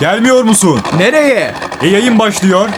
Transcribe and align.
Gelmiyor 0.00 0.42
musun? 0.44 0.80
Nereye? 0.98 1.54
E 1.82 1.88
yayın 1.88 2.18
başlıyor. 2.18 2.68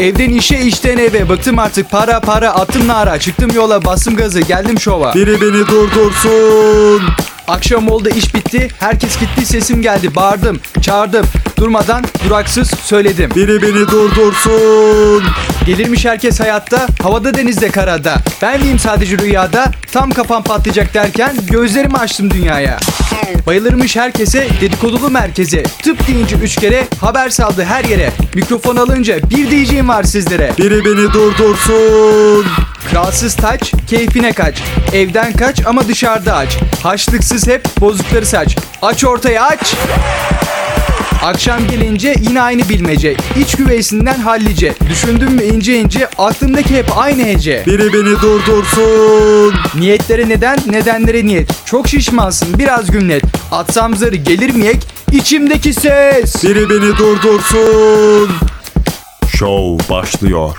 Evden 0.00 0.30
işe 0.30 0.58
işten 0.58 0.98
eve 0.98 1.28
bıktım 1.28 1.58
artık 1.58 1.90
para 1.90 2.20
para 2.20 2.50
attım 2.50 2.88
nara 2.88 3.18
çıktım 3.18 3.50
yola 3.54 3.84
bastım 3.84 4.16
gazı 4.16 4.40
geldim 4.40 4.80
şova 4.80 5.14
Biri 5.14 5.40
beni 5.40 5.66
durdursun. 5.68 7.02
Akşam 7.48 7.88
oldu 7.88 8.08
iş 8.08 8.34
bitti 8.34 8.68
herkes 8.78 9.20
gitti 9.20 9.46
sesim 9.46 9.82
geldi 9.82 10.14
bağırdım 10.14 10.60
çağırdım 10.82 11.26
durmadan 11.60 12.04
duraksız 12.24 12.70
söyledim 12.70 13.30
Biri 13.36 13.62
beni 13.62 13.88
durdursun. 13.88 15.24
Gelirmiş 15.66 16.04
herkes 16.04 16.40
hayatta 16.40 16.86
havada 17.02 17.34
denizde 17.34 17.70
karada 17.70 18.16
Ben 18.42 18.60
miyim 18.60 18.78
sadece 18.78 19.18
rüyada 19.18 19.70
tam 19.92 20.10
kafam 20.10 20.42
patlayacak 20.42 20.94
derken 20.94 21.36
gözlerimi 21.50 21.96
açtım 21.96 22.30
dünyaya 22.30 22.78
Bayılırmış 23.46 23.96
herkese 23.96 24.48
dedikodulu 24.60 25.10
merkeze 25.10 25.62
Tıp 25.62 26.08
deyince 26.08 26.36
üç 26.36 26.56
kere 26.56 26.86
haber 27.00 27.30
saldı 27.30 27.64
her 27.64 27.84
yere 27.84 28.10
Mikrofon 28.34 28.76
alınca 28.76 29.30
bir 29.30 29.50
diyeceğim 29.50 29.88
var 29.88 30.02
sizlere 30.02 30.52
Biri 30.58 30.84
beni 30.84 31.12
durdursun. 31.12 32.46
Kralsız 32.90 33.34
taç, 33.36 33.72
keyfine 33.86 34.32
kaç. 34.32 34.62
Evden 34.92 35.32
kaç 35.32 35.66
ama 35.66 35.88
dışarıda 35.88 36.36
aç. 36.36 36.56
Haçlıksız 36.82 37.48
hep 37.48 37.80
bozukları 37.80 38.26
saç. 38.26 38.56
Aç 38.82 39.04
ortaya 39.04 39.44
aç. 39.44 39.74
Akşam 41.22 41.68
gelince 41.68 42.14
yine 42.28 42.42
aynı 42.42 42.68
bilmece. 42.68 43.16
İç 43.40 43.54
güveysinden 43.56 44.18
hallice. 44.18 44.74
Düşündüm 44.90 45.32
mü 45.32 45.42
ince 45.42 45.80
ince 45.80 46.08
aklımdaki 46.18 46.76
hep 46.76 46.98
aynı 46.98 47.22
hece. 47.24 47.62
Biri 47.66 47.92
beni 47.92 48.20
durdursun. 48.22 49.54
Niyetlere 49.74 50.28
neden, 50.28 50.58
nedenlere 50.66 51.24
niyet. 51.26 51.50
Çok 51.66 51.88
şişmansın 51.88 52.58
biraz 52.58 52.90
gümlet. 52.90 53.22
Atsam 53.52 53.96
zarı 53.96 54.16
gelir 54.16 54.54
mi 54.54 54.66
ek? 54.66 54.78
İçimdeki 55.12 55.74
ses. 55.74 56.44
Biri 56.44 56.70
beni 56.70 56.96
durdursun. 56.98 58.30
Show 59.36 59.94
başlıyor. 59.94 60.56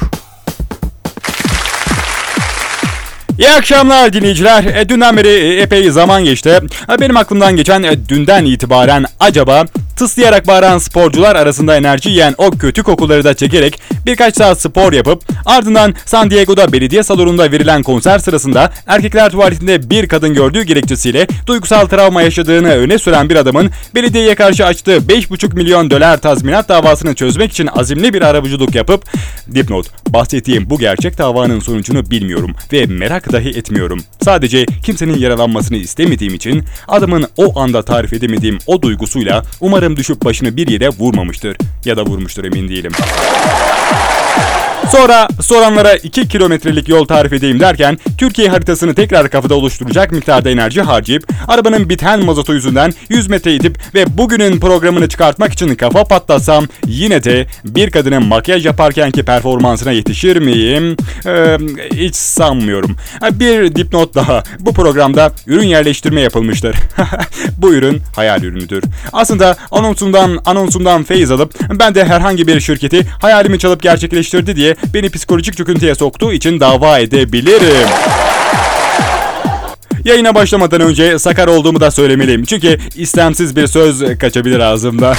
İyi 3.40 3.50
akşamlar 3.50 4.14
dinleyiciler. 4.14 4.64
E, 4.64 4.90
dünden 4.90 5.18
beri 5.18 5.28
e, 5.28 5.62
epey 5.62 5.92
zaman 5.92 6.24
geçti. 6.26 6.60
E, 6.90 7.00
benim 7.00 7.18
aklımdan 7.18 7.56
geçen 7.56 7.84
e, 7.84 8.10
dünden 8.10 8.46
itibaren 8.46 9.06
acaba 9.20 9.66
tıslayarak 10.02 10.48
bağıran 10.48 10.78
sporcular 10.78 11.36
arasında 11.36 11.78
enerji 11.78 12.10
yiyen 12.10 12.36
o 12.38 12.52
kötü 12.52 12.84
kokuları 12.84 13.24
da 13.24 13.34
çekerek 13.34 13.80
birkaç 14.06 14.36
saat 14.36 14.62
spor 14.62 14.94
yapıp 14.94 15.24
ardından 15.46 15.96
San 16.06 16.32
Diego'da 16.32 16.74
belediye 16.74 17.04
salonunda 17.04 17.52
verilen 17.52 17.84
konser 17.84 18.20
sırasında 18.20 18.74
erkekler 18.88 19.32
tuvaletinde 19.32 19.90
bir 19.90 20.08
kadın 20.08 20.34
gördüğü 20.34 20.64
gerekçesiyle 20.64 21.28
duygusal 21.48 21.86
travma 21.86 22.22
yaşadığını 22.22 22.70
öne 22.70 22.98
süren 22.98 23.30
bir 23.30 23.36
adamın 23.36 23.70
belediyeye 23.96 24.36
karşı 24.36 24.66
açtığı 24.66 24.98
5,5 24.98 25.56
milyon 25.56 25.92
dolar 25.92 26.22
tazminat 26.22 26.70
davasını 26.70 27.16
çözmek 27.16 27.52
için 27.52 27.68
azimli 27.68 28.14
bir 28.14 28.22
arabuluculuk 28.22 28.76
yapıp 28.76 29.06
dipnot 29.56 29.88
bahsettiğim 30.14 30.70
bu 30.70 30.80
gerçek 30.80 31.18
davanın 31.18 31.60
sonucunu 31.60 32.12
bilmiyorum 32.12 32.56
ve 32.74 32.86
merak 32.86 33.32
dahi 33.32 33.50
etmiyorum. 33.50 34.04
Sadece 34.22 34.66
kimsenin 34.66 35.18
yaralanmasını 35.18 35.78
istemediğim 35.78 36.34
için 36.34 36.64
adamın 36.88 37.26
o 37.38 37.60
anda 37.60 37.82
tarif 37.82 38.14
edemediğim 38.14 38.58
o 38.68 38.82
duygusuyla 38.82 39.44
umarım 39.60 39.91
düşüp 39.98 40.26
başını 40.26 40.58
bir 40.58 40.68
yere 40.68 40.90
vurmamıştır. 40.90 41.58
Ya 41.86 41.98
da 41.98 42.06
vurmuştur 42.06 42.46
emin 42.46 42.70
değilim. 42.70 42.92
Sonra 44.92 45.28
soranlara 45.42 45.96
2 45.96 46.28
kilometrelik 46.28 46.90
yol 46.90 47.06
tarif 47.06 47.34
edeyim 47.34 47.60
derken 47.60 47.98
Türkiye 48.18 48.50
haritasını 48.50 48.96
tekrar 48.96 49.30
kafada 49.30 49.56
oluşturacak 49.56 50.12
miktarda 50.12 50.50
enerji 50.50 50.82
harcayıp 50.82 51.28
arabanın 51.48 51.90
biten 51.90 52.26
mazotu 52.26 52.54
yüzünden 52.54 52.94
100 53.10 53.28
metre 53.28 53.56
itip 53.56 53.78
ve 53.96 54.18
bugünün 54.18 54.60
programını 54.60 55.10
çıkartmak 55.10 55.54
için 55.54 55.76
kafa 55.76 56.04
patlatsam 56.04 56.66
yine 56.86 57.24
de 57.24 57.48
bir 57.66 57.92
kadının 57.92 58.26
makyaj 58.26 58.66
yaparkenki 58.66 59.26
performansına 59.26 59.92
yetişir 59.92 60.38
miyim? 60.38 60.98
Ee, 61.26 61.58
hiç 61.94 62.16
sanmıyorum. 62.16 62.96
Bir 63.32 63.76
dipnot 63.76 64.16
daha. 64.16 64.44
Bu 64.60 64.74
programda 64.74 65.32
ürün 65.48 65.68
yerleştirme 65.68 66.22
yapılmıştır. 66.22 66.76
Bu 67.58 67.74
ürün 67.74 68.02
hayal 68.16 68.44
ürünüdür. 68.44 68.84
Aslında 69.14 69.56
anonsundan 69.72 70.40
anonsundan 70.46 71.04
feyiz 71.04 71.32
alıp 71.32 71.54
ben 71.80 71.96
de 71.96 72.06
herhangi 72.06 72.48
bir 72.48 72.60
şirketi 72.60 73.08
hayalimi 73.22 73.60
çalıp 73.60 73.82
gerçekleştirdi 73.82 74.56
diye 74.56 74.76
beni 74.94 75.10
psikolojik 75.10 75.58
çöküntüye 75.58 75.96
soktuğu 75.96 76.34
için 76.34 76.60
dava 76.60 77.00
edebilirim. 77.00 77.88
Yayına 80.06 80.36
başlamadan 80.36 80.82
önce 80.82 81.20
sakar 81.20 81.48
olduğumu 81.48 81.82
da 81.82 81.92
söylemeliyim. 81.92 82.46
Çünkü 82.46 82.78
istemsiz 82.96 83.56
bir 83.56 83.68
söz 83.68 84.18
kaçabilir 84.20 84.60
ağzımda. 84.60 85.14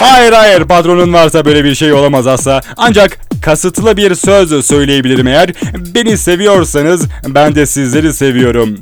Hayır 0.00 0.32
hayır 0.32 0.64
patronun 0.64 1.12
varsa 1.12 1.44
böyle 1.44 1.64
bir 1.64 1.74
şey 1.74 1.92
olamaz 1.92 2.26
asla. 2.26 2.60
Ancak 2.76 3.18
kasıtlı 3.42 3.96
bir 3.96 4.14
söz 4.14 4.66
söyleyebilirim 4.66 5.26
eğer. 5.26 5.52
Beni 5.94 6.18
seviyorsanız 6.18 7.06
ben 7.28 7.54
de 7.54 7.66
sizleri 7.66 8.12
seviyorum. 8.12 8.78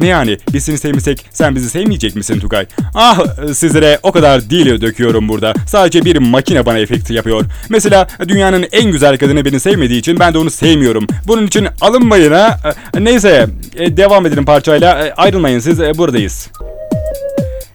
Ne 0.00 0.06
yani 0.06 0.38
biz 0.52 0.64
seni 0.64 0.78
sevmesek 0.78 1.24
sen 1.30 1.54
bizi 1.54 1.70
sevmeyecek 1.70 2.16
misin 2.16 2.40
Tugay? 2.40 2.66
Ah 2.94 3.18
sizlere 3.54 3.98
o 4.02 4.12
kadar 4.12 4.50
dil 4.50 4.80
döküyorum 4.80 5.28
burada. 5.28 5.54
Sadece 5.66 6.04
bir 6.04 6.16
makine 6.16 6.66
bana 6.66 6.78
efekti 6.78 7.14
yapıyor. 7.14 7.44
Mesela 7.68 8.08
dünyanın 8.28 8.66
en 8.72 8.92
güzel 8.92 9.18
kadını 9.18 9.44
beni 9.44 9.60
sevmediği 9.60 10.00
için 10.00 10.18
ben 10.18 10.34
de 10.34 10.38
onu 10.38 10.50
sevmiyorum. 10.50 11.06
Bunun 11.26 11.46
için 11.46 11.68
alınmayın 11.80 12.32
ha. 12.32 12.60
Neyse 12.98 13.46
e, 13.76 13.96
devam 13.96 14.26
edelim 14.26 14.44
parçayla. 14.44 15.06
E, 15.06 15.12
Ayrılmayın 15.12 15.58
siz 15.58 15.80
e, 15.80 15.98
buradayız. 15.98 16.48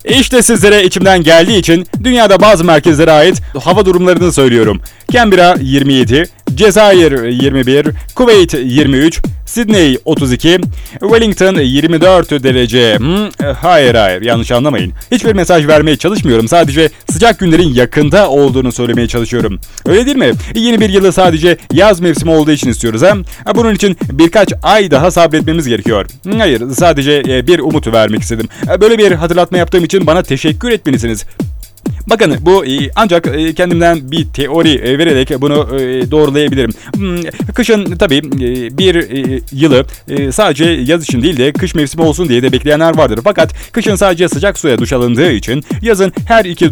İşte 0.05 0.41
sizlere 0.41 0.83
içimden 0.83 1.23
geldiği 1.23 1.57
için 1.57 1.87
dünyada 2.03 2.41
bazı 2.41 2.63
merkezlere 2.63 3.11
ait 3.11 3.41
hava 3.59 3.85
durumlarını 3.85 4.31
söylüyorum. 4.31 4.81
Canberra 5.11 5.55
27, 5.61 6.23
Cezayir 6.55 7.23
21, 7.23 7.87
Kuveyt 8.15 8.53
23, 8.53 9.21
Sydney 9.45 9.97
32, 10.05 10.59
Wellington 10.99 11.55
24 11.55 12.31
derece. 12.31 12.97
Hmm, 12.97 13.53
hayır 13.53 13.95
hayır 13.95 14.21
yanlış 14.21 14.51
anlamayın. 14.51 14.93
Hiçbir 15.11 15.33
mesaj 15.33 15.67
vermeye 15.67 15.97
çalışmıyorum. 15.97 16.47
Sadece 16.47 16.89
sıcak 17.11 17.39
günlerin 17.39 17.73
yakında 17.73 18.29
olduğunu 18.29 18.71
söylemeye 18.71 19.07
çalışıyorum. 19.07 19.59
Öyle 19.85 20.05
değil 20.05 20.17
mi? 20.17 20.31
Yeni 20.55 20.81
bir 20.81 20.89
yılı 20.89 21.11
sadece 21.11 21.57
yaz 21.73 21.99
mevsimi 21.99 22.31
olduğu 22.31 22.51
için 22.51 22.69
istiyoruz 22.69 23.01
ha? 23.01 23.13
Bunun 23.55 23.75
için 23.75 23.97
birkaç 24.11 24.49
ay 24.63 24.91
daha 24.91 25.11
sabretmemiz 25.11 25.67
gerekiyor. 25.67 26.05
Hayır 26.37 26.63
sadece 26.71 27.23
e, 27.27 27.47
bir 27.47 27.59
umut 27.59 27.87
vermek 27.87 28.21
istedim. 28.21 28.47
Böyle 28.81 28.97
bir 28.97 29.11
hatırlatma 29.11 29.57
yaptığım 29.57 29.83
için 29.83 30.07
bana 30.07 30.23
teşekkür 30.23 30.71
etmelisiniz. 30.71 31.25
Bakın 32.07 32.35
bu 32.41 32.65
e, 32.65 32.89
ancak 32.95 33.27
e, 33.27 33.53
kendimden 33.53 34.11
bir 34.11 34.25
teori 34.25 34.69
e, 34.69 34.97
vererek 34.97 35.41
bunu 35.41 35.67
doğrulayabilirim. 36.11 36.71
Hmm, 36.95 37.21
Kışın 37.55 37.95
tabii 37.95 38.21
bir 38.77 38.95
yılı 39.51 39.85
sadece 40.31 40.65
yaz 40.65 41.03
için 41.03 41.21
değil 41.21 41.37
de 41.37 41.53
kış 41.53 41.75
mevsimi 41.75 42.03
olsun 42.03 42.29
diye 42.29 42.43
de 42.43 42.51
bekleyenler 42.51 42.97
vardır. 42.97 43.19
Fakat 43.23 43.53
kışın 43.71 43.95
sadece 43.95 44.29
sıcak 44.29 44.59
suya 44.59 44.77
duş 44.77 44.93
alındığı 44.93 45.31
için 45.31 45.63
yazın 45.81 46.13
her 46.27 46.45
iki 46.45 46.71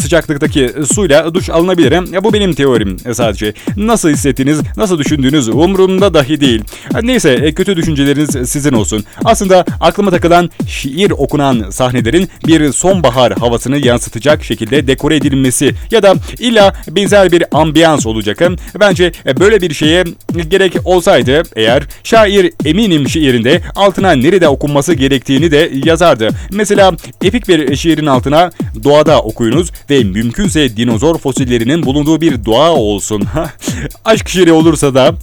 sıcaklıktaki 0.00 0.70
suyla 0.94 1.34
duş 1.34 1.50
alınabilir. 1.50 2.24
Bu 2.24 2.32
benim 2.32 2.54
teorim 2.54 2.96
sadece. 3.12 3.52
Nasıl 3.76 4.10
hissettiğiniz, 4.10 4.60
nasıl 4.76 4.98
düşündüğünüz 4.98 5.48
umurumda 5.48 6.14
dahi 6.14 6.40
değil. 6.40 6.62
Neyse 7.02 7.52
kötü 7.52 7.76
düşünceleriniz 7.76 8.50
sizin 8.50 8.72
olsun. 8.72 9.04
Aslında 9.24 9.64
aklıma 9.80 10.10
takılan 10.10 10.50
şiir 10.68 11.10
okunan 11.10 11.70
sahnelerin 11.70 12.28
bir 12.46 12.72
sonbahar 12.72 13.32
havasını 13.38 13.78
yansıtacak 14.14 14.44
şekilde 14.44 14.86
dekore 14.86 15.16
edilmesi 15.16 15.74
ya 15.90 16.02
da 16.02 16.14
illa 16.38 16.72
benzer 16.88 17.32
bir 17.32 17.44
ambiyans 17.52 18.06
olacak. 18.06 18.38
Bence 18.80 19.12
böyle 19.40 19.60
bir 19.60 19.74
şeye 19.74 20.04
gerek 20.48 20.76
olsaydı 20.84 21.42
eğer 21.56 21.82
şair 22.04 22.52
eminim 22.64 23.08
şiirinde 23.08 23.60
altına 23.74 24.12
nerede 24.12 24.48
okunması 24.48 24.94
gerektiğini 24.94 25.50
de 25.50 25.70
yazardı. 25.84 26.28
Mesela 26.50 26.92
epik 27.22 27.48
bir 27.48 27.76
şiirin 27.76 28.06
altına 28.06 28.50
doğada 28.84 29.20
okuyunuz 29.22 29.70
ve 29.90 30.04
mümkünse 30.04 30.76
dinozor 30.76 31.18
fosillerinin 31.18 31.82
bulunduğu 31.82 32.20
bir 32.20 32.44
doğa 32.44 32.70
olsun. 32.70 33.24
Aşk 34.04 34.28
şiiri 34.28 34.52
olursa 34.52 34.94
da 34.94 35.14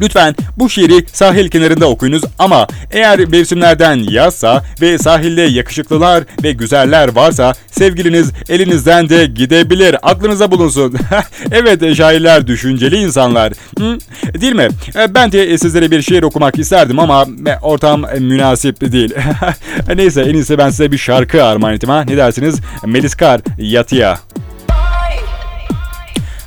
Lütfen 0.00 0.34
bu 0.56 0.70
şiiri 0.70 1.04
sahil 1.12 1.48
kenarında 1.48 1.86
okuyunuz 1.88 2.22
ama 2.38 2.66
eğer 2.90 3.18
mevsimlerden 3.18 3.96
yazsa 4.10 4.64
ve 4.80 4.98
sahilde 4.98 5.42
yakışıklılar 5.42 6.24
ve 6.42 6.52
güzeller 6.52 7.08
varsa 7.14 7.52
sevgiliniz 7.70 8.30
elinizden 8.48 9.08
de 9.08 9.26
gidebilir. 9.26 9.96
Aklınıza 10.02 10.50
bulunsun. 10.50 10.94
evet 11.52 11.96
şairler 11.96 12.46
düşünceli 12.46 12.96
insanlar. 12.96 13.52
Hı? 13.78 13.98
Değil 14.40 14.54
mi? 14.54 14.68
E, 14.96 15.14
Ben 15.14 15.32
de 15.32 15.58
sizlere 15.58 15.90
bir 15.90 16.02
şiir 16.02 16.22
okumak 16.22 16.58
isterdim 16.58 16.98
ama 16.98 17.26
e, 17.46 17.58
ortam 17.62 18.04
münasip 18.18 18.92
değil. 18.92 19.14
Neyse 19.96 20.22
en 20.22 20.34
iyisi 20.34 20.58
ben 20.58 20.70
size 20.70 20.92
bir 20.92 20.98
şarkı 20.98 21.44
armağan 21.44 21.74
edeyim 21.74 21.94
ha. 21.94 22.04
Ne 22.08 22.16
dersiniz? 22.16 22.60
Melis 22.86 23.14
Kar, 23.14 23.40
Yatıya. 23.58 24.18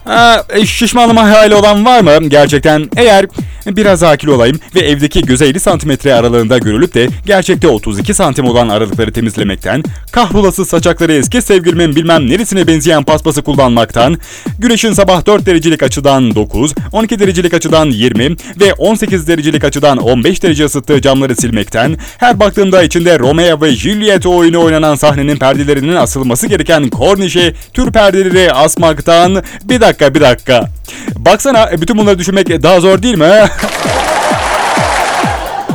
Ha, 0.06 0.44
e, 0.50 0.66
şişmanlama 0.66 1.24
hayali 1.24 1.56
olan 1.56 1.86
var 1.86 2.02
mı 2.02 2.30
gerçekten? 2.30 2.90
Eğer 2.98 3.26
Biraz 3.66 4.04
akil 4.04 4.28
olayım 4.28 4.60
ve 4.76 4.80
evdeki 4.80 5.22
göze 5.22 5.46
50 5.46 5.60
santimetre 5.60 6.14
aralığında 6.14 6.58
görülüp 6.58 6.94
de 6.94 7.08
gerçekte 7.26 7.68
32 7.68 8.14
santim 8.14 8.46
olan 8.46 8.70
aralıkları 8.70 9.12
temizlemekten, 9.14 9.84
kahrolası 10.12 10.66
saçakları 10.66 11.14
eski 11.14 11.42
sevgilimin 11.42 11.96
bilmem 11.96 12.30
neresine 12.30 12.68
benzeyen 12.68 13.04
paspası 13.04 13.42
kullanmaktan, 13.42 14.18
güneşin 14.60 14.94
sabah 14.94 15.26
4 15.26 15.46
derecelik 15.46 15.84
açıdan 15.84 16.36
9, 16.36 16.74
12 16.92 17.20
derecelik 17.20 17.54
açıdan 17.54 17.86
20 17.86 18.36
ve 18.60 18.74
18 18.74 19.28
derecelik 19.28 19.64
açıdan 19.64 19.98
15 19.98 20.44
derece 20.44 20.66
ısıttığı 20.66 21.02
camları 21.02 21.36
silmekten, 21.36 21.98
her 22.18 22.40
baktığımda 22.40 22.84
içinde 22.84 23.20
Romeo 23.20 23.62
ve 23.62 23.76
Juliet 23.76 24.26
oyunu 24.26 24.64
oynanan 24.64 24.96
sahnenin 24.96 25.38
perdelerinin 25.38 25.96
asılması 25.96 26.48
gereken 26.48 26.90
kornişe 26.90 27.54
tür 27.74 27.92
perdeleri 27.92 28.52
asmaktan, 28.54 29.44
bir 29.64 29.82
dakika 29.82 30.16
bir 30.16 30.22
dakika. 30.22 30.70
Baksana 31.16 31.70
bütün 31.82 31.98
bunları 31.98 32.20
düşünmek 32.20 32.64
daha 32.64 32.80
zor 32.80 33.04
değil 33.04 33.18
mi? 33.18 33.51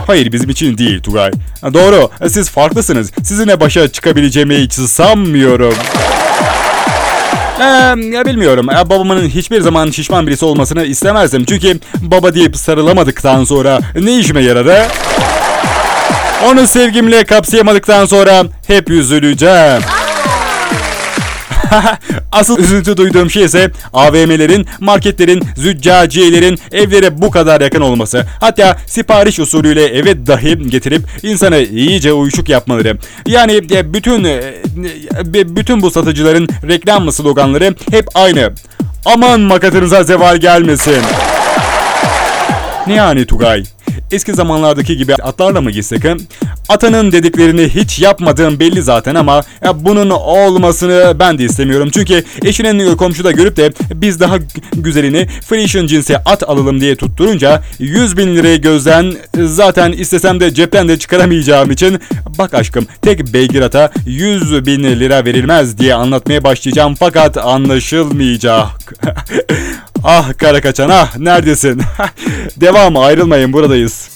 Hayır 0.06 0.32
bizim 0.32 0.50
için 0.50 0.78
değil 0.78 1.02
Tugay. 1.02 1.30
Doğru 1.62 2.10
siz 2.28 2.50
farklısınız. 2.50 3.10
Sizinle 3.22 3.60
başa 3.60 3.88
çıkabileceğimi 3.88 4.56
hiç 4.56 4.72
sanmıyorum. 4.72 5.74
Ee, 7.60 7.64
ya 8.16 8.24
bilmiyorum. 8.26 8.66
Ya 8.72 8.90
babamın 8.90 9.28
hiçbir 9.28 9.60
zaman 9.60 9.90
şişman 9.90 10.26
birisi 10.26 10.44
olmasını 10.44 10.84
istemezdim. 10.84 11.44
Çünkü 11.44 11.80
baba 12.00 12.34
deyip 12.34 12.56
sarılamadıktan 12.56 13.44
sonra 13.44 13.80
ne 14.00 14.18
işime 14.18 14.42
yarar 14.42 14.66
ha? 14.66 14.86
Onu 16.46 16.66
sevgimle 16.66 17.24
kapsayamadıktan 17.24 18.06
sonra 18.06 18.44
hep 18.66 18.90
üzüleceğim. 18.90 19.82
Asıl 22.32 22.58
üzüntü 22.58 22.96
duyduğum 22.96 23.30
şey 23.30 23.44
ise 23.44 23.70
AVM'lerin, 23.92 24.66
marketlerin, 24.80 25.44
züccaciyelerin 25.56 26.58
evlere 26.72 27.22
bu 27.22 27.30
kadar 27.30 27.60
yakın 27.60 27.80
olması. 27.80 28.26
Hatta 28.40 28.76
sipariş 28.86 29.40
usulüyle 29.40 29.84
eve 29.84 30.26
dahi 30.26 30.70
getirip 30.70 31.02
insanı 31.22 31.58
iyice 31.58 32.12
uyuşuk 32.12 32.48
yapmaları. 32.48 32.98
Yani 33.26 33.60
e, 33.70 33.94
bütün 33.94 34.24
e, 34.24 34.30
e, 34.30 35.56
bütün 35.56 35.82
bu 35.82 35.90
satıcıların 35.90 36.48
reklam 36.68 37.12
sloganları 37.12 37.74
hep 37.90 38.06
aynı. 38.14 38.52
Aman 39.04 39.40
makatınıza 39.40 40.02
zeval 40.02 40.36
gelmesin. 40.36 41.02
Ne 42.86 42.94
yani 42.94 43.26
Tugay? 43.26 43.64
Eski 44.12 44.34
zamanlardaki 44.34 44.96
gibi 44.96 45.14
atlarla 45.14 45.60
mı 45.60 45.70
gitsek? 45.70 46.04
Atanın 46.68 47.12
dediklerini 47.12 47.68
hiç 47.68 47.98
yapmadığım 47.98 48.60
belli 48.60 48.82
zaten 48.82 49.14
ama 49.14 49.42
ya 49.64 49.84
bunun 49.84 50.10
olmasını 50.10 51.16
ben 51.20 51.38
de 51.38 51.44
istemiyorum. 51.44 51.88
Çünkü 51.94 52.24
eşinin 52.44 52.96
komşuda 52.96 53.32
görüp 53.32 53.56
de 53.56 53.72
biz 53.94 54.20
daha 54.20 54.36
gü- 54.36 54.60
güzelini 54.72 55.26
Frisian 55.48 55.86
cinsi 55.86 56.18
at 56.18 56.42
alalım 56.48 56.80
diye 56.80 56.96
tutturunca 56.96 57.62
100 57.78 58.16
bin 58.16 58.36
lirayı 58.36 58.60
gözden 58.60 59.12
zaten 59.44 59.92
istesem 59.92 60.40
de 60.40 60.54
cepten 60.54 60.88
de 60.88 60.98
çıkaramayacağım 60.98 61.70
için 61.70 61.98
bak 62.38 62.54
aşkım 62.54 62.86
tek 63.02 63.32
beygir 63.32 63.62
ata 63.62 63.90
100 64.06 64.66
bin 64.66 64.82
lira 64.84 65.24
verilmez 65.24 65.78
diye 65.78 65.94
anlatmaya 65.94 66.44
başlayacağım 66.44 66.94
fakat 66.94 67.36
anlaşılmayacak. 67.38 68.94
ah 70.04 70.38
kara 70.38 70.60
kaçan 70.60 70.88
ah 70.88 71.16
neredesin? 71.18 71.82
Devam 72.56 72.96
ayrılmayın 72.96 73.52
buradayız. 73.52 74.15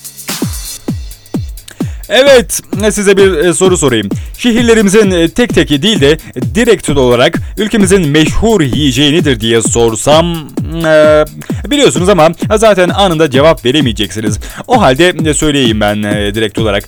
Evet, 2.10 2.60
size 2.92 3.16
bir 3.16 3.32
e, 3.36 3.54
soru 3.54 3.76
sorayım. 3.76 4.08
Şehirlerimizin 4.38 5.10
e, 5.10 5.28
tek 5.28 5.54
teki 5.54 5.82
değil 5.82 6.00
de 6.00 6.18
direkt 6.54 6.90
olarak 6.90 7.38
ülkemizin 7.58 8.08
meşhur 8.08 8.60
yiyeceği 8.60 9.12
nedir 9.12 9.40
diye 9.40 9.62
sorsam 9.62 10.48
e, 10.84 11.24
biliyorsunuz 11.70 12.08
ama 12.08 12.28
zaten 12.56 12.88
anında 12.88 13.30
cevap 13.30 13.64
veremeyeceksiniz. 13.64 14.38
O 14.66 14.80
halde 14.80 15.34
söyleyeyim 15.34 15.80
ben 15.80 16.02
direkt 16.34 16.58
olarak. 16.58 16.84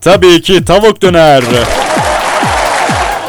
Tabii 0.00 0.42
ki 0.42 0.64
tavuk 0.64 1.02
döner. 1.02 1.42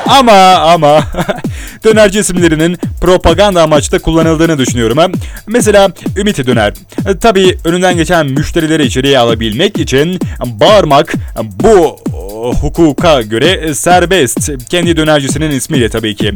Ama 0.07 0.55
ama 0.55 1.03
dönerci 1.83 2.19
isimlerinin 2.19 2.77
propaganda 3.01 3.63
amaçlı 3.63 3.99
kullanıldığını 3.99 4.57
düşünüyorum. 4.57 5.11
Mesela 5.47 5.89
Ümit 6.17 6.47
Döner. 6.47 6.73
E, 7.07 7.17
Tabii 7.19 7.57
önünden 7.65 7.97
geçen 7.97 8.25
müşterileri 8.25 8.85
içeriye 8.85 9.19
alabilmek 9.19 9.79
için 9.79 10.19
bağırmak 10.45 11.13
bu 11.45 11.99
o, 12.13 12.53
hukuka 12.53 13.21
göre 13.21 13.73
serbest. 13.73 14.51
Kendi 14.69 14.97
dönercisinin 14.97 15.51
ismiyle 15.51 15.89
tabii 15.89 16.15
ki. 16.15 16.33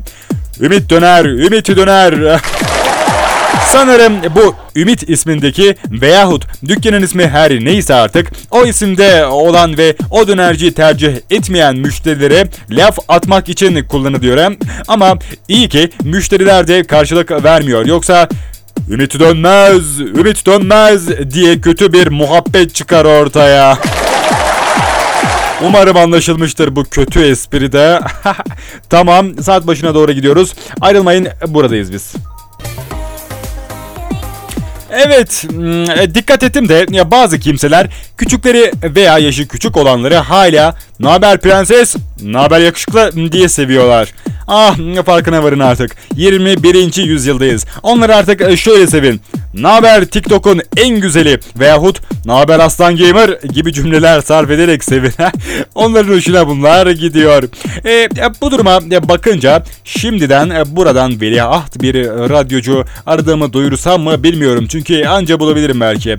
Ümit 0.62 0.90
Döner, 0.90 1.26
Ümit 1.26 1.68
Döner. 1.68 2.42
Sanırım 3.72 4.14
bu 4.36 4.56
Ümit 4.76 5.10
ismindeki 5.10 5.76
veyahut 5.92 6.46
dükkanın 6.68 7.02
ismi 7.02 7.28
her 7.28 7.52
neyse 7.52 7.94
artık 7.94 8.32
o 8.52 8.66
isimde 8.66 9.26
olan 9.26 9.78
ve 9.78 9.96
o 10.12 10.28
dönerciyi 10.28 10.74
tercih 10.74 11.16
etmeyen 11.30 11.76
müşterilere 11.76 12.48
laf 12.70 12.98
atmak 13.08 13.50
için 13.50 13.84
kullanılıyor. 13.84 14.56
Ama 14.88 15.18
iyi 15.48 15.70
ki 15.70 15.90
müşteriler 16.04 16.68
de 16.68 16.84
karşılık 16.84 17.44
vermiyor. 17.44 17.86
Yoksa 17.86 18.30
Ümit 18.90 19.20
dönmez, 19.20 20.00
Ümit 20.00 20.46
dönmez 20.46 21.32
diye 21.34 21.62
kötü 21.62 21.94
bir 21.94 22.08
muhabbet 22.08 22.76
çıkar 22.76 23.06
ortaya. 23.06 23.78
Umarım 25.66 25.98
anlaşılmıştır 25.98 26.76
bu 26.76 26.84
kötü 26.84 27.24
espride. 27.24 28.00
tamam 28.90 29.44
saat 29.44 29.68
başına 29.68 29.96
doğru 29.96 30.12
gidiyoruz. 30.12 30.54
Ayrılmayın 30.82 31.28
buradayız 31.48 31.94
biz. 31.94 32.14
Evet, 34.92 35.46
hmm, 35.50 35.92
e, 35.92 36.16
dikkat 36.16 36.44
ettim 36.44 36.70
de 36.70 37.12
bazı 37.12 37.40
kimseler 37.40 37.88
küçükleri 38.18 38.72
veya 38.84 39.20
yaşı 39.20 39.48
küçük 39.48 39.78
olanları 39.78 40.16
hala 40.16 40.76
"Naber 41.00 41.38
prenses, 41.38 41.96
naber 42.24 42.60
yakışıklı" 42.60 43.32
diye 43.32 43.50
seviyorlar. 43.50 44.14
Ah, 44.48 44.76
farkına 45.06 45.44
varın 45.44 45.60
artık. 45.60 45.96
21. 46.16 47.04
yüzyıldayız. 47.04 47.66
Onları 47.84 48.16
artık 48.16 48.42
e, 48.42 48.58
şöyle 48.58 48.88
sevin. 48.88 49.22
Naber 49.54 50.06
TikTok'un 50.06 50.62
en 50.78 51.00
güzeli 51.00 51.40
veyahut 51.60 52.02
naber 52.26 52.60
aslan 52.60 52.98
gamer 52.98 53.30
gibi 53.30 53.74
cümleler 53.74 54.22
sarf 54.22 54.50
ederek 54.52 54.84
sevin. 54.84 55.14
Onların 55.76 56.14
hoşuna 56.14 56.48
bunlar 56.48 56.88
gidiyor. 56.88 57.44
E, 57.86 58.10
bu 58.42 58.52
duruma 58.52 58.82
bakınca 58.82 59.64
şimdiden 59.84 60.50
e, 60.50 60.76
buradan 60.76 61.22
veliaht 61.22 61.82
bir 61.82 61.96
e, 61.96 62.30
radyocu 62.30 62.86
aradığımı 63.06 63.54
duyursam 63.54 64.02
mı 64.02 64.24
bilmiyorum. 64.24 64.68
Çünkü 64.70 65.06
anca 65.06 65.40
bulabilirim 65.40 65.82
belki. 65.82 66.18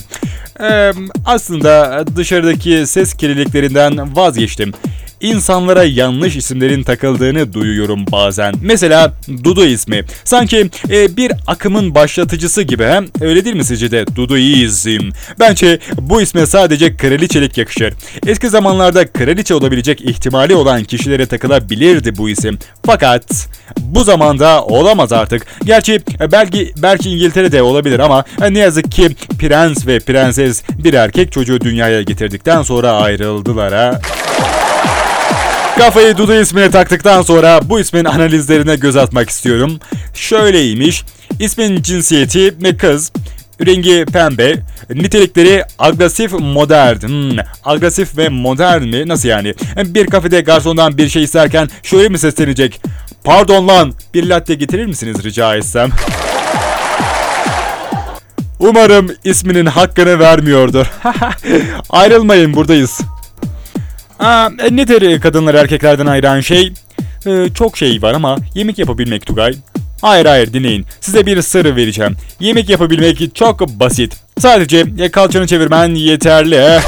E, 0.61 0.93
aslında 1.25 2.05
dışarıdaki 2.17 2.87
ses 2.87 3.15
kirliliklerinden 3.15 4.17
vazgeçtim. 4.17 4.73
İnsanlara 5.21 5.85
yanlış 5.85 6.37
isimlerin 6.37 6.83
takıldığını 6.83 7.53
duyuyorum 7.53 8.05
bazen. 8.13 8.55
Mesela 8.63 9.13
Dudu 9.45 9.65
ismi. 9.65 10.05
Sanki 10.25 10.71
e, 10.91 11.17
bir 11.17 11.33
akımın 11.47 11.95
başlatıcısı 11.95 12.63
gibi 12.63 12.85
hem 12.85 13.07
öyle 13.21 13.45
değil 13.45 13.57
mi 13.57 13.65
sizce 13.65 13.91
de 13.91 14.07
Duduizm? 14.17 15.11
Bence 15.41 15.79
bu 16.01 16.23
isme 16.23 16.47
sadece 16.47 16.97
kraliçelik 16.97 17.59
yakışır. 17.59 17.95
Eski 18.27 18.49
zamanlarda 18.49 19.07
kraliçe 19.07 19.55
olabilecek 19.55 20.01
ihtimali 20.01 20.55
olan 20.55 20.85
kişilere 20.85 21.27
takılabilirdi 21.27 22.19
bu 22.19 22.29
isim. 22.29 22.59
Fakat 22.87 23.49
bu 23.81 24.05
zamanda 24.05 24.65
olamaz 24.65 25.13
artık. 25.13 25.47
Gerçi 25.65 26.01
e, 26.21 26.33
belki 26.33 26.73
belki 26.83 27.11
İngiltere'de 27.11 27.63
olabilir 27.63 27.99
ama 27.99 28.25
e, 28.43 28.55
ne 28.55 28.59
yazık 28.59 28.93
ki 28.93 29.17
prens 29.39 29.87
ve 29.87 29.99
prenses 29.99 30.63
bir 30.85 30.95
erkek 30.95 31.33
çocuğu 31.33 31.61
dünyaya 31.61 32.03
getirdikten 32.03 32.63
sonra 32.63 32.93
ayrıldılar 32.93 33.75
ha. 33.75 34.01
Kafayı 35.79 36.17
Dudu 36.17 36.35
ismine 36.35 36.71
taktıktan 36.71 37.23
sonra 37.23 37.61
bu 37.65 37.81
ismin 37.81 38.05
analizlerine 38.05 38.77
göz 38.77 38.97
atmak 38.97 39.31
istiyorum. 39.31 39.81
Şöyleymiş. 40.15 41.05
İsmin 41.41 41.83
cinsiyeti 41.83 42.63
ve 42.63 42.77
kız. 42.77 43.13
Rengi 43.67 44.05
pembe. 44.13 44.55
Nitelikleri 44.95 45.65
agresif 45.79 46.33
modern. 46.33 47.09
Hmm, 47.09 47.39
agresif 47.65 48.17
ve 48.17 48.29
modern 48.29 48.83
mi? 48.83 49.09
Nasıl 49.09 49.29
yani? 49.29 49.55
Bir 49.85 50.07
kafede 50.07 50.41
garsondan 50.41 50.99
bir 50.99 51.09
şey 51.09 51.23
isterken 51.23 51.69
şöyle 51.83 52.09
mi 52.09 52.19
seslenecek? 52.19 52.81
Pardon 53.25 53.69
lan 53.69 53.95
bir 54.15 54.25
latte 54.25 54.55
getirir 54.55 54.87
misiniz 54.87 55.25
rica 55.25 55.57
etsem? 55.57 55.91
Umarım 58.59 59.11
isminin 59.25 59.67
hakkını 59.67 60.19
vermiyordur. 60.19 60.87
Ayrılmayın 61.91 62.55
buradayız. 62.55 63.01
Aa, 64.19 64.49
e, 64.65 64.77
nedir 64.77 65.21
kadınlar 65.21 65.55
erkeklerden 65.55 66.07
ayıran 66.07 66.41
şey? 66.41 66.73
Ee, 67.27 67.49
çok 67.55 67.77
şey 67.79 68.03
var 68.03 68.15
ama 68.15 68.37
yemek 68.55 68.79
yapabilmek 68.79 69.27
Tugay. 69.27 69.55
Hayır 70.01 70.27
hayır 70.27 70.53
dinleyin. 70.53 70.87
Size 71.01 71.27
bir 71.27 71.43
sır 71.43 71.77
vereceğim. 71.77 72.17
Yemek 72.41 72.69
yapabilmek 72.69 73.35
çok 73.35 73.69
basit. 73.69 74.17
Sadece 74.39 74.85
e, 74.99 75.11
kalçanı 75.11 75.47
çevirmen 75.47 75.95
yeterli. 75.95 76.81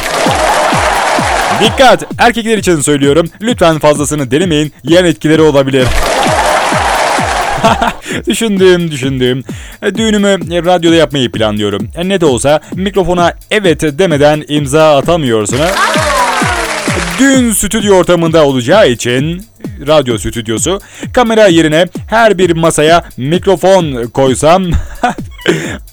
Dikkat! 1.65 2.05
Erkekler 2.19 2.59
için 2.59 2.81
söylüyorum. 2.81 3.31
Lütfen 3.43 3.79
fazlasını 3.79 4.31
denemeyin. 4.31 4.73
Yan 4.85 5.05
etkileri 5.05 5.43
olabilir. 5.43 5.87
düşündüm 8.27 8.91
düşündüm. 8.91 9.45
E, 9.83 9.95
Düğünümü 9.95 10.29
e, 10.29 10.65
radyoda 10.65 10.95
yapmayı 10.97 11.33
planlıyorum. 11.33 11.89
E, 11.97 12.09
Ne 12.09 12.21
de 12.21 12.27
olsa 12.27 12.61
mikrofona 12.75 13.33
evet 13.51 13.83
demeden 13.83 14.45
imza 14.49 14.97
atamıyorsun 14.97 15.59
ha. 15.59 15.69
Düğün 17.21 17.53
stüdyo 17.53 17.95
ortamında 17.95 18.47
olacağı 18.47 18.91
için 18.91 19.43
radyo 19.87 20.19
stüdyosu 20.19 20.81
kamera 21.13 21.47
yerine 21.47 21.87
her 22.07 22.39
bir 22.39 22.57
masaya 22.57 23.05
mikrofon 23.17 24.07
koysam 24.07 24.65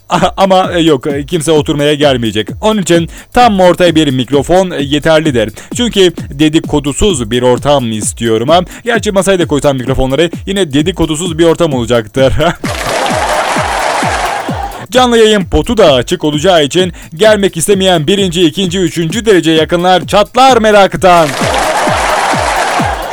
ama 0.37 0.71
e, 0.73 0.79
yok 0.79 1.05
kimse 1.27 1.51
oturmaya 1.51 1.93
gelmeyecek. 1.93 2.49
Onun 2.61 2.81
için 2.81 3.09
tam 3.33 3.59
ortaya 3.59 3.95
bir 3.95 4.07
mikrofon 4.07 4.71
yeterlidir. 4.79 5.53
Çünkü 5.75 6.13
dedikodusuz 6.29 7.31
bir 7.31 7.41
ortam 7.41 7.91
istiyorum. 7.91 8.49
Gerçi 8.83 9.11
masaya 9.11 9.39
da 9.39 9.47
koysam 9.47 9.77
mikrofonları 9.77 10.31
yine 10.45 10.73
dedikodusuz 10.73 11.37
bir 11.37 11.45
ortam 11.45 11.73
olacaktır. 11.73 12.33
Canlı 14.91 15.17
yayın 15.17 15.45
potu 15.45 15.77
da 15.77 15.93
açık 15.93 16.23
olacağı 16.23 16.63
için 16.63 16.93
gelmek 17.15 17.57
istemeyen 17.57 18.07
birinci, 18.07 18.45
ikinci, 18.45 18.79
üçüncü 18.79 19.25
derece 19.25 19.51
yakınlar 19.51 20.07
çatlar 20.07 20.57
meraktan. 20.57 21.27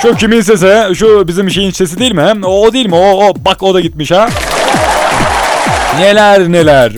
Şu 0.02 0.16
kimin 0.16 0.40
sesi? 0.40 0.95
Şu 0.95 1.28
bizim 1.28 1.50
şeyin 1.50 1.71
sesi 1.71 1.99
değil 1.99 2.12
mi? 2.12 2.35
O, 2.45 2.66
o 2.66 2.73
değil 2.73 2.87
mi? 2.87 2.95
O, 2.95 3.26
o 3.26 3.35
bak 3.37 3.62
o 3.62 3.75
da 3.75 3.81
gitmiş 3.81 4.11
ha. 4.11 4.28
Neler 5.99 6.52
neler. 6.52 6.93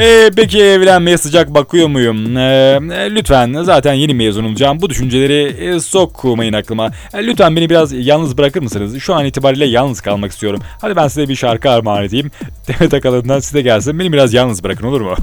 Ee, 0.00 0.30
peki 0.36 0.62
evlenmeye 0.62 1.18
sıcak 1.18 1.54
bakıyor 1.54 1.88
muyum? 1.88 2.36
Ee, 2.36 2.80
lütfen 3.10 3.62
zaten 3.62 3.92
yeni 3.94 4.14
mezun 4.14 4.44
olacağım. 4.44 4.80
Bu 4.80 4.90
düşünceleri 4.90 5.42
e, 5.42 5.80
sokmayın 5.80 6.52
aklıma. 6.52 6.90
E, 7.14 7.26
lütfen 7.26 7.56
beni 7.56 7.70
biraz 7.70 7.92
yalnız 7.92 8.38
bırakır 8.38 8.62
mısınız? 8.62 8.98
Şu 8.98 9.14
an 9.14 9.24
itibariyle 9.24 9.66
yalnız 9.66 10.00
kalmak 10.00 10.32
istiyorum. 10.32 10.60
Hadi 10.80 10.96
ben 10.96 11.08
size 11.08 11.28
bir 11.28 11.34
şarkı 11.34 11.70
armağan 11.70 12.04
edeyim. 12.04 12.30
Demet 12.68 12.94
Akalın'dan 12.94 13.40
size 13.40 13.62
gelsin. 13.62 13.98
Beni 13.98 14.12
biraz 14.12 14.34
yalnız 14.34 14.64
bırakın 14.64 14.86
olur 14.86 15.00
mu? 15.00 15.14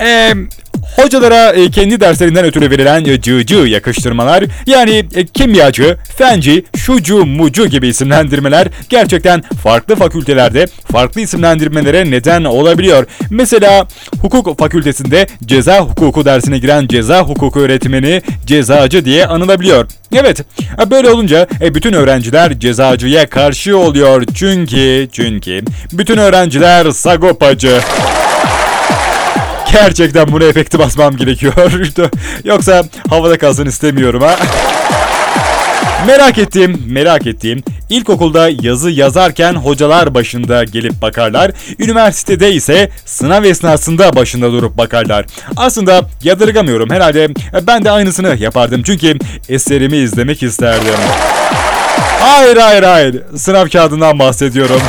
Eee 0.00 0.34
hocalara 0.96 1.52
e, 1.52 1.70
kendi 1.70 2.00
derslerinden 2.00 2.44
ötürü 2.44 2.70
verilen 2.70 3.04
e, 3.04 3.20
cığcı 3.20 3.56
yakıştırmalar 3.56 4.44
yani 4.66 5.04
e, 5.14 5.26
kimyacı, 5.26 5.96
fenci, 6.16 6.64
şucu, 6.76 7.26
mucu 7.26 7.66
gibi 7.66 7.88
isimlendirmeler 7.88 8.68
gerçekten 8.88 9.42
farklı 9.62 9.96
fakültelerde 9.96 10.66
farklı 10.66 11.20
isimlendirmelere 11.20 12.10
neden 12.10 12.44
olabiliyor. 12.44 13.06
Mesela 13.30 13.88
hukuk 14.22 14.58
fakültesinde 14.58 15.26
ceza 15.44 15.80
hukuku 15.80 16.24
dersine 16.24 16.58
giren 16.58 16.86
ceza 16.86 17.22
hukuku 17.22 17.60
öğretmeni 17.60 18.22
cezacı 18.46 19.04
diye 19.04 19.26
anılabiliyor. 19.26 19.86
Evet, 20.12 20.44
böyle 20.90 21.10
olunca 21.10 21.46
bütün 21.60 21.92
öğrenciler 21.92 22.58
cezacıya 22.58 23.26
karşı 23.26 23.78
oluyor 23.78 24.24
çünkü 24.34 25.08
çünkü 25.12 25.62
bütün 25.92 26.16
öğrenciler 26.16 26.90
sagopacı. 26.90 27.80
Gerçekten 29.72 30.32
buna 30.32 30.44
efekti 30.44 30.78
basmam 30.78 31.16
gerekiyor. 31.16 31.54
Yoksa 32.44 32.84
havada 33.08 33.38
kalsın 33.38 33.66
istemiyorum 33.66 34.22
ha. 34.22 34.36
Merak 36.06 36.38
ettiğim, 36.38 36.82
merak 36.86 37.26
ettiğim 37.26 37.62
ilkokulda 37.90 38.48
yazı 38.62 38.90
yazarken 38.90 39.54
hocalar 39.54 40.14
başında 40.14 40.64
gelip 40.64 41.02
bakarlar. 41.02 41.50
Üniversitede 41.78 42.52
ise 42.52 42.90
sınav 43.04 43.44
esnasında 43.44 44.16
başında 44.16 44.52
durup 44.52 44.78
bakarlar. 44.78 45.26
Aslında 45.56 46.02
yadırgamıyorum 46.22 46.90
herhalde 46.90 47.28
ben 47.66 47.84
de 47.84 47.90
aynısını 47.90 48.36
yapardım 48.38 48.82
çünkü 48.82 49.18
eserimi 49.48 49.96
izlemek 49.96 50.42
isterdim. 50.42 50.94
Hayır 52.20 52.56
hayır 52.56 52.82
hayır 52.82 53.22
sınav 53.36 53.68
kağıdından 53.68 54.18
bahsediyorum. 54.18 54.80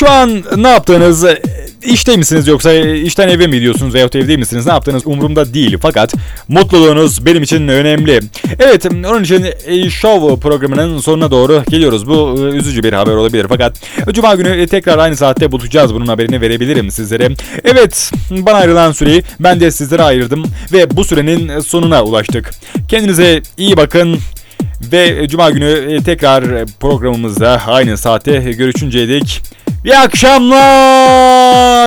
Şu 0.00 0.10
an 0.10 0.42
ne 0.56 0.68
yaptığınız 0.68 1.24
işte 1.82 2.16
misiniz 2.16 2.46
yoksa 2.48 2.72
işten 2.74 3.28
eve 3.28 3.46
mi 3.46 3.56
gidiyorsunuz 3.56 3.94
veyahut 3.94 4.16
evde 4.16 4.36
misiniz 4.36 4.66
ne 4.66 4.72
yaptığınız 4.72 5.06
umurumda 5.06 5.54
değil 5.54 5.78
fakat 5.82 6.14
mutluluğunuz 6.48 7.26
benim 7.26 7.42
için 7.42 7.68
önemli. 7.68 8.20
Evet 8.58 8.86
onun 8.86 9.22
için 9.22 9.46
e, 9.66 9.90
show 9.90 10.40
programının 10.48 10.98
sonuna 10.98 11.30
doğru 11.30 11.62
geliyoruz. 11.70 12.06
Bu 12.06 12.34
e, 12.38 12.56
üzücü 12.56 12.82
bir 12.82 12.92
haber 12.92 13.12
olabilir 13.12 13.46
fakat 13.48 13.76
cuma 14.12 14.34
günü 14.34 14.48
e, 14.48 14.66
tekrar 14.66 14.98
aynı 14.98 15.16
saatte 15.16 15.52
buluşacağız 15.52 15.94
bunun 15.94 16.06
haberini 16.06 16.40
verebilirim 16.40 16.90
sizlere. 16.90 17.28
Evet 17.64 18.12
bana 18.30 18.56
ayrılan 18.56 18.92
süreyi 18.92 19.22
ben 19.40 19.60
de 19.60 19.70
sizlere 19.70 20.02
ayırdım 20.02 20.44
ve 20.72 20.96
bu 20.96 21.04
sürenin 21.04 21.60
sonuna 21.60 22.04
ulaştık. 22.04 22.50
Kendinize 22.88 23.42
iyi 23.58 23.76
bakın. 23.76 24.18
Ve 24.92 25.28
cuma 25.28 25.50
günü 25.50 25.94
e, 25.94 26.02
tekrar 26.02 26.66
programımızda 26.66 27.62
aynı 27.66 27.98
saatte 27.98 28.32
görüşünceye 28.32 29.08
dek 29.08 29.42
İyi 29.84 29.96
akşamlar. 29.98 31.86